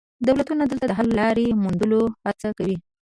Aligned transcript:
دولتونه 0.27 0.63
دلته 0.71 0.85
د 0.87 0.91
حل 0.99 1.07
لارې 1.19 1.47
موندلو 1.63 2.01
هڅه 2.25 2.49
کوي 2.57 2.77